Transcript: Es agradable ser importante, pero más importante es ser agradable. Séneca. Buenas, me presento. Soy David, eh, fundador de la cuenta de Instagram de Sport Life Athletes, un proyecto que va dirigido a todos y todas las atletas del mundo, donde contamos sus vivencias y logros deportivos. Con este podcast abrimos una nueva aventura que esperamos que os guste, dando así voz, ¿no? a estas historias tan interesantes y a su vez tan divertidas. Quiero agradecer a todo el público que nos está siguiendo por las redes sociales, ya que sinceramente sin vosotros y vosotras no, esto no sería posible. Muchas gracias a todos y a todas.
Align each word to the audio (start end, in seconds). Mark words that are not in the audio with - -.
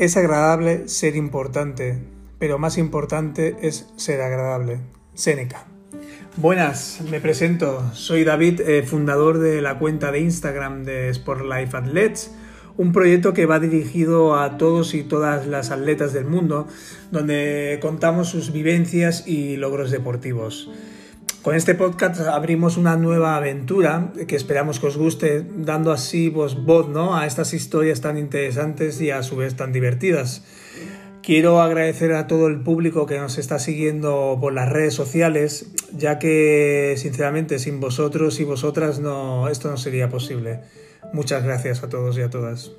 Es 0.00 0.16
agradable 0.16 0.88
ser 0.88 1.14
importante, 1.14 1.98
pero 2.38 2.58
más 2.58 2.78
importante 2.78 3.58
es 3.60 3.86
ser 3.96 4.22
agradable. 4.22 4.78
Séneca. 5.12 5.66
Buenas, 6.38 7.02
me 7.10 7.20
presento. 7.20 7.84
Soy 7.92 8.24
David, 8.24 8.62
eh, 8.62 8.82
fundador 8.82 9.36
de 9.40 9.60
la 9.60 9.78
cuenta 9.78 10.10
de 10.10 10.20
Instagram 10.20 10.84
de 10.84 11.10
Sport 11.10 11.42
Life 11.42 11.76
Athletes, 11.76 12.30
un 12.78 12.92
proyecto 12.92 13.34
que 13.34 13.44
va 13.44 13.60
dirigido 13.60 14.36
a 14.40 14.56
todos 14.56 14.94
y 14.94 15.02
todas 15.02 15.46
las 15.46 15.70
atletas 15.70 16.14
del 16.14 16.24
mundo, 16.24 16.66
donde 17.10 17.78
contamos 17.82 18.30
sus 18.30 18.52
vivencias 18.52 19.26
y 19.26 19.58
logros 19.58 19.90
deportivos. 19.90 20.70
Con 21.42 21.54
este 21.54 21.74
podcast 21.74 22.20
abrimos 22.20 22.76
una 22.76 22.96
nueva 22.96 23.34
aventura 23.34 24.12
que 24.28 24.36
esperamos 24.36 24.78
que 24.78 24.88
os 24.88 24.98
guste, 24.98 25.42
dando 25.56 25.90
así 25.90 26.28
voz, 26.28 26.58
¿no? 26.90 27.16
a 27.16 27.26
estas 27.26 27.54
historias 27.54 28.02
tan 28.02 28.18
interesantes 28.18 29.00
y 29.00 29.10
a 29.10 29.22
su 29.22 29.36
vez 29.36 29.56
tan 29.56 29.72
divertidas. 29.72 30.44
Quiero 31.22 31.62
agradecer 31.62 32.12
a 32.12 32.26
todo 32.26 32.46
el 32.46 32.60
público 32.60 33.06
que 33.06 33.18
nos 33.18 33.38
está 33.38 33.58
siguiendo 33.58 34.36
por 34.38 34.52
las 34.52 34.68
redes 34.68 34.92
sociales, 34.92 35.72
ya 35.96 36.18
que 36.18 36.94
sinceramente 36.98 37.58
sin 37.58 37.80
vosotros 37.80 38.38
y 38.38 38.44
vosotras 38.44 39.00
no, 39.00 39.48
esto 39.48 39.70
no 39.70 39.78
sería 39.78 40.10
posible. 40.10 40.60
Muchas 41.14 41.42
gracias 41.42 41.82
a 41.82 41.88
todos 41.88 42.18
y 42.18 42.20
a 42.20 42.28
todas. 42.28 42.72